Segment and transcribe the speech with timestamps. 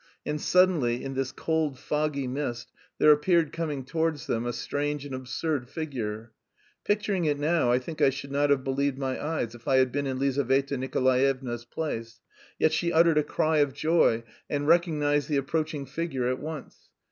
[0.25, 5.13] And suddenly in this cold foggy mist there appeared coming towards them a strange and
[5.13, 6.31] absurd figure.
[6.83, 9.91] Picturing it now I think I should not have believed my eyes if I had
[9.91, 12.19] been in Lizaveta Nikolaevna's place,
[12.57, 16.89] yet she uttered a cry of joy, and recognised the approaching figure at once.